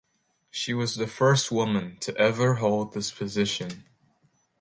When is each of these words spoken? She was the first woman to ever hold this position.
She 0.49 0.73
was 0.73 0.95
the 0.95 1.05
first 1.05 1.51
woman 1.51 1.97
to 1.99 2.17
ever 2.17 2.55
hold 2.55 2.93
this 2.95 3.11
position. 3.11 3.85